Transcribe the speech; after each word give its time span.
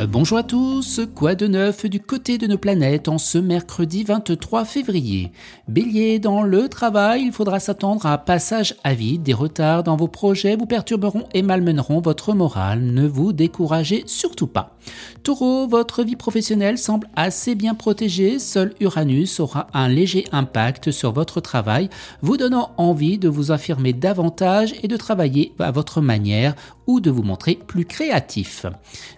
Euh, 0.00 0.06
bonjour 0.06 0.38
à 0.38 0.44
tous, 0.44 1.00
quoi 1.14 1.34
de 1.34 1.48
neuf 1.48 1.84
du 1.86 1.98
côté 1.98 2.38
de 2.38 2.46
nos 2.46 2.58
planètes 2.58 3.08
en 3.08 3.18
ce 3.18 3.36
mercredi 3.36 4.04
23 4.04 4.64
février? 4.64 5.32
Bélier, 5.66 6.20
dans 6.20 6.42
le 6.42 6.68
travail, 6.68 7.22
il 7.24 7.32
faudra 7.32 7.58
s'attendre 7.58 8.06
à 8.06 8.12
un 8.12 8.18
passage 8.18 8.76
à 8.84 8.94
vide, 8.94 9.24
des 9.24 9.34
retards 9.34 9.82
dans 9.82 9.96
vos 9.96 10.06
projets 10.06 10.54
vous 10.54 10.66
perturberont 10.66 11.24
et 11.34 11.42
malmèneront 11.42 12.00
votre 12.00 12.32
morale, 12.32 12.80
ne 12.80 13.08
vous 13.08 13.32
découragez 13.32 14.04
surtout 14.06 14.46
pas. 14.46 14.76
Taureau, 15.24 15.66
votre 15.66 16.04
vie 16.04 16.16
professionnelle 16.16 16.78
semble 16.78 17.08
assez 17.16 17.56
bien 17.56 17.74
protégée, 17.74 18.38
seul 18.38 18.74
Uranus 18.80 19.40
aura 19.40 19.66
un 19.74 19.88
léger 19.88 20.24
impact 20.30 20.92
sur 20.92 21.12
votre 21.12 21.40
travail, 21.40 21.90
vous 22.22 22.36
donnant 22.36 22.70
envie 22.76 23.18
de 23.18 23.28
vous 23.28 23.50
affirmer 23.50 23.92
davantage 23.92 24.74
et 24.82 24.88
de 24.88 24.96
travailler 24.96 25.52
à 25.58 25.72
votre 25.72 26.00
manière 26.00 26.54
ou 26.86 27.00
de 27.00 27.10
vous 27.10 27.22
montrer 27.22 27.54
plus 27.54 27.84
créatif. 27.84 28.64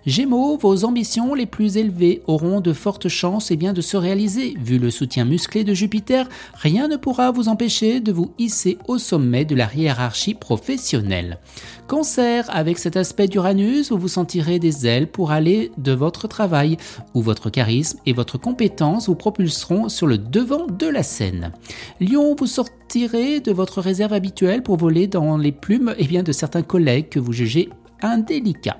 Gémeaux, 0.05 0.57
vos 0.57 0.70
ambitions 0.79 1.34
les 1.34 1.47
plus 1.47 1.77
élevées 1.77 2.23
auront 2.27 2.60
de 2.60 2.73
fortes 2.73 3.09
chances 3.09 3.51
et 3.51 3.55
eh 3.55 3.56
bien, 3.56 3.73
de 3.73 3.80
se 3.80 3.97
réaliser. 3.97 4.55
Vu 4.62 4.79
le 4.79 4.91
soutien 4.91 5.24
musclé 5.24 5.65
de 5.65 5.74
Jupiter, 5.74 6.29
rien 6.55 6.88
ne 6.88 6.96
pourra 6.96 7.30
vous 7.30 7.48
empêcher 7.48 8.01
de 8.01 8.12
vous 8.12 8.33
hisser 8.38 8.79
au 8.88 8.98
sommet 8.98 9.45
de 9.45 9.55
la 9.55 9.69
hiérarchie 9.74 10.34
professionnelle. 10.34 11.38
Cancer, 11.87 12.46
avec 12.48 12.79
cet 12.79 12.96
aspect 12.96 13.27
d'Uranus, 13.27 13.91
vous 13.91 13.98
vous 13.98 14.09
sentirez 14.09 14.59
des 14.59 14.87
ailes 14.87 15.09
pour 15.09 15.30
aller 15.33 15.73
de 15.77 15.93
votre 15.93 16.29
travail, 16.29 16.77
où 17.15 17.23
votre 17.23 17.51
charisme 17.51 17.98
et 18.07 18.12
votre 18.12 18.38
compétence 18.38 19.09
vous 19.09 19.16
propulseront 19.16 19.88
sur 19.88 20.07
le 20.07 20.18
devant 20.18 20.66
de 20.66 20.87
la 20.87 21.02
scène. 21.02 21.52
Lion, 22.01 22.37
vous 22.38 22.46
sortirez 22.46 23.41
de 23.41 23.52
votre 23.52 23.80
réserve 23.80 24.12
habituelle 24.12 24.62
pour 24.62 24.77
voler 24.77 25.07
dans 25.07 25.37
les 25.37 25.52
plumes 25.52 25.95
eh 25.98 26.07
bien, 26.07 26.23
de 26.23 26.32
certains 26.32 26.62
collègues 26.62 27.09
que 27.09 27.18
vous 27.18 27.32
jugez 27.32 27.68
indélicats. 28.02 28.79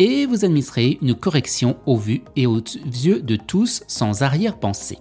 Et 0.00 0.24
vous 0.24 0.46
administrez 0.46 0.96
une 1.02 1.14
correction 1.14 1.76
au 1.84 1.98
vu 1.98 2.22
et 2.34 2.46
aux 2.46 2.56
yeux 2.56 3.20
de 3.20 3.36
tous 3.36 3.82
sans 3.86 4.22
arrière-pensée. 4.22 4.96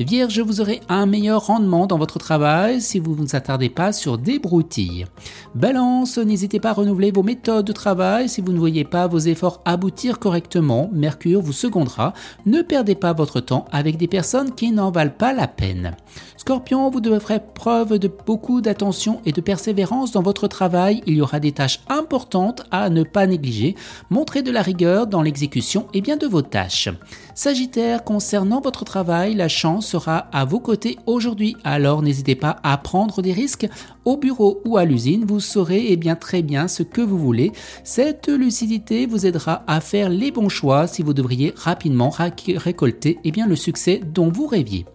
Vierge, 0.00 0.40
vous 0.40 0.60
aurez 0.60 0.80
un 0.88 1.06
meilleur 1.06 1.46
rendement 1.46 1.86
dans 1.86 1.96
votre 1.96 2.18
travail 2.18 2.80
si 2.80 2.98
vous 2.98 3.14
ne 3.14 3.24
vous 3.24 3.68
pas 3.68 3.92
sur 3.92 4.18
des 4.18 4.40
broutilles. 4.40 5.06
Balance, 5.54 6.18
n'hésitez 6.18 6.58
pas 6.58 6.70
à 6.70 6.72
renouveler 6.72 7.12
vos 7.12 7.22
méthodes 7.22 7.66
de 7.66 7.72
travail 7.72 8.28
si 8.28 8.40
vous 8.40 8.52
ne 8.52 8.58
voyez 8.58 8.84
pas 8.84 9.06
vos 9.06 9.20
efforts 9.20 9.60
aboutir 9.64 10.18
correctement. 10.18 10.90
Mercure 10.92 11.40
vous 11.40 11.52
secondera. 11.52 12.12
Ne 12.44 12.62
perdez 12.62 12.96
pas 12.96 13.12
votre 13.12 13.38
temps 13.38 13.66
avec 13.70 13.96
des 13.96 14.08
personnes 14.08 14.56
qui 14.56 14.72
n'en 14.72 14.90
valent 14.90 15.14
pas 15.16 15.32
la 15.32 15.46
peine. 15.46 15.96
Scorpion, 16.42 16.90
vous 16.90 17.00
devrez 17.00 17.38
preuve 17.38 18.00
de 18.00 18.08
beaucoup 18.08 18.60
d'attention 18.62 19.20
et 19.24 19.30
de 19.30 19.40
persévérance 19.40 20.10
dans 20.10 20.22
votre 20.22 20.48
travail. 20.48 21.00
Il 21.06 21.14
y 21.14 21.20
aura 21.20 21.38
des 21.38 21.52
tâches 21.52 21.78
importantes 21.88 22.64
à 22.72 22.90
ne 22.90 23.04
pas 23.04 23.28
négliger. 23.28 23.76
Montrez 24.10 24.42
de 24.42 24.50
la 24.50 24.60
rigueur 24.60 25.06
dans 25.06 25.22
l'exécution 25.22 25.86
et 25.94 26.00
bien 26.00 26.16
de 26.16 26.26
vos 26.26 26.42
tâches. 26.42 26.88
Sagittaire, 27.36 28.02
concernant 28.02 28.60
votre 28.60 28.84
travail, 28.84 29.36
la 29.36 29.46
chance 29.46 29.86
sera 29.86 30.26
à 30.32 30.44
vos 30.44 30.58
côtés 30.58 30.98
aujourd'hui. 31.06 31.56
Alors 31.62 32.02
n'hésitez 32.02 32.34
pas 32.34 32.56
à 32.64 32.76
prendre 32.76 33.22
des 33.22 33.32
risques. 33.32 33.68
Au 34.04 34.16
bureau 34.16 34.60
ou 34.64 34.76
à 34.78 34.84
l'usine, 34.84 35.24
vous 35.24 35.38
saurez 35.38 35.92
et 35.92 35.96
bien 35.96 36.16
très 36.16 36.42
bien 36.42 36.66
ce 36.66 36.82
que 36.82 37.00
vous 37.00 37.18
voulez. 37.18 37.52
Cette 37.84 38.26
lucidité 38.26 39.06
vous 39.06 39.26
aidera 39.26 39.62
à 39.68 39.80
faire 39.80 40.08
les 40.08 40.32
bons 40.32 40.48
choix 40.48 40.88
si 40.88 41.04
vous 41.04 41.14
devriez 41.14 41.54
rapidement 41.56 42.10
récolter 42.10 43.20
et 43.22 43.30
bien 43.30 43.46
le 43.46 43.54
succès 43.54 44.00
dont 44.04 44.28
vous 44.28 44.48
rêviez. 44.48 44.86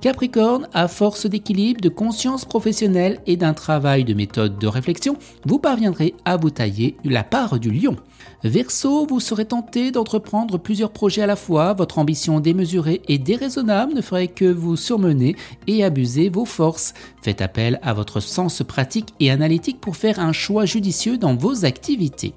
Capricorne, 0.00 0.66
à 0.72 0.88
force 0.94 1.26
d'équilibre, 1.26 1.80
de 1.80 1.88
conscience 1.88 2.44
professionnelle 2.44 3.20
et 3.26 3.36
d'un 3.36 3.52
travail 3.52 4.04
de 4.04 4.14
méthode 4.14 4.58
de 4.58 4.68
réflexion, 4.68 5.16
vous 5.44 5.58
parviendrez 5.58 6.14
à 6.24 6.36
vous 6.36 6.50
tailler 6.50 6.96
la 7.04 7.24
part 7.24 7.58
du 7.58 7.70
lion. 7.70 7.96
Verseau, 8.44 9.06
vous 9.06 9.20
serez 9.20 9.46
tenté 9.46 9.90
d'entreprendre 9.90 10.58
plusieurs 10.58 10.90
projets 10.90 11.22
à 11.22 11.26
la 11.26 11.36
fois. 11.36 11.72
Votre 11.72 11.98
ambition 11.98 12.40
démesurée 12.40 13.00
et 13.08 13.18
déraisonnable 13.18 13.94
ne 13.94 14.02
ferait 14.02 14.28
que 14.28 14.44
vous 14.44 14.76
surmener 14.76 15.34
et 15.66 15.82
abuser 15.82 16.28
vos 16.28 16.44
forces. 16.44 16.92
Faites 17.22 17.40
appel 17.40 17.80
à 17.82 17.94
votre 17.94 18.20
sens 18.20 18.62
pratique 18.62 19.14
et 19.18 19.30
analytique 19.30 19.80
pour 19.80 19.96
faire 19.96 20.20
un 20.20 20.32
choix 20.32 20.66
judicieux 20.66 21.16
dans 21.16 21.34
vos 21.34 21.64
activités. 21.64 22.34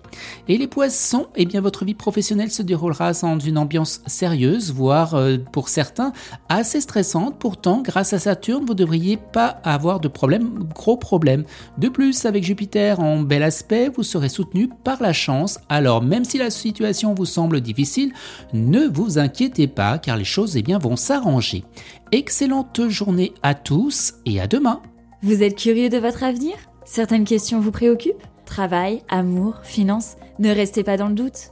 Et 0.48 0.58
les 0.58 0.68
poissons, 0.68 1.28
eh 1.36 1.46
bien 1.46 1.60
votre 1.60 1.84
vie 1.84 1.94
professionnelle 1.94 2.52
se 2.52 2.62
déroulera 2.62 3.12
dans 3.12 3.40
une 3.40 3.58
ambiance 3.58 4.02
sérieuse, 4.08 4.72
voire 4.72 5.16
euh, 5.16 5.38
pour 5.52 5.68
certains 5.68 6.14
assez 6.48 6.80
stressante. 6.80 7.38
Pourtant, 7.38 7.82
grâce 7.82 8.14
à 8.14 8.20
Vous 8.54 8.70
ne 8.70 8.74
devriez 8.74 9.18
pas 9.18 9.60
avoir 9.64 10.00
de 10.00 10.08
problème, 10.08 10.60
gros 10.74 10.98
problème. 10.98 11.44
De 11.78 11.90
plus, 11.90 12.26
avec 12.26 12.44
Jupiter 12.44 13.00
en 13.00 13.20
bel 13.20 13.44
aspect, 13.44 13.90
vous 13.90 14.04
serez 14.04 14.30
soutenu 14.30 14.70
par 14.84 15.02
la 15.02 15.14
chance. 15.14 15.60
Alors, 15.70 16.02
même 16.02 16.26
si 16.26 16.38
la 16.38 16.50
situation 16.50 17.14
vous 17.14 17.26
semble 17.26 17.62
difficile, 17.62 18.14
ne 18.54 18.88
vous 18.88 19.20
inquiétez 19.20 19.68
pas 19.68 19.98
car 19.98 20.18
les 20.18 20.24
choses 20.24 20.56
eh 20.56 20.64
vont 20.82 20.96
s'arranger. 20.96 21.64
Excellente 22.12 22.88
journée 22.88 23.34
à 23.44 23.54
tous 23.54 24.14
et 24.26 24.40
à 24.40 24.48
demain. 24.48 24.82
Vous 25.24 25.44
êtes 25.44 25.58
curieux 25.58 25.90
de 25.90 25.98
votre 25.98 26.24
avenir? 26.24 26.56
Certaines 26.86 27.26
questions 27.26 27.60
vous 27.60 27.72
préoccupent? 27.72 28.24
Travail, 28.46 29.02
amour, 29.10 29.56
finances? 29.64 30.16
Ne 30.40 30.52
restez 30.52 30.84
pas 30.84 30.98
dans 30.98 31.10
le 31.10 31.16
doute. 31.16 31.52